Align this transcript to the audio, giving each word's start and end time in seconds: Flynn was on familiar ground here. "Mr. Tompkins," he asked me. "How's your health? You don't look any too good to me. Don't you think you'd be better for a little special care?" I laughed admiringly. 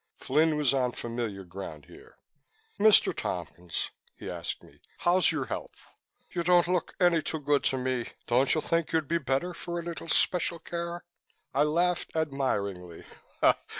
Flynn 0.15 0.57
was 0.57 0.73
on 0.73 0.93
familiar 0.93 1.43
ground 1.43 1.85
here. 1.85 2.17
"Mr. 2.79 3.15
Tompkins," 3.15 3.91
he 4.15 4.31
asked 4.31 4.63
me. 4.63 4.81
"How's 4.97 5.31
your 5.31 5.45
health? 5.45 5.85
You 6.31 6.41
don't 6.41 6.67
look 6.67 6.95
any 6.99 7.21
too 7.21 7.39
good 7.39 7.63
to 7.65 7.77
me. 7.77 8.09
Don't 8.25 8.55
you 8.55 8.61
think 8.61 8.93
you'd 8.93 9.07
be 9.07 9.19
better 9.19 9.53
for 9.53 9.79
a 9.79 9.83
little 9.83 10.07
special 10.07 10.57
care?" 10.57 11.05
I 11.53 11.61
laughed 11.65 12.15
admiringly. 12.15 13.05